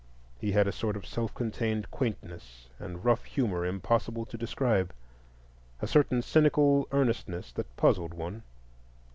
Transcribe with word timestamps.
He 0.39 0.53
had 0.53 0.65
a 0.67 0.71
sort 0.71 0.95
of 0.97 1.05
self 1.05 1.31
contained 1.35 1.91
quaintness 1.91 2.69
and 2.79 3.05
rough 3.05 3.23
humor 3.23 3.67
impossible 3.67 4.25
to 4.25 4.35
describe; 4.35 4.93
a 5.79 5.85
certain 5.85 6.23
cynical 6.23 6.87
earnestness 6.91 7.51
that 7.51 7.75
puzzled 7.77 8.15
one. 8.15 8.41